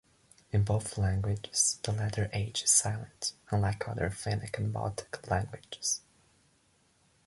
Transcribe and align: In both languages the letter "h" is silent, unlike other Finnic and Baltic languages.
In 0.51 0.63
both 0.63 0.97
languages 0.97 1.77
the 1.83 1.91
letter 1.91 2.27
"h" 2.33 2.63
is 2.63 2.71
silent, 2.71 3.33
unlike 3.51 3.87
other 3.87 4.09
Finnic 4.09 4.57
and 4.57 4.73
Baltic 4.73 5.29
languages. 5.29 6.01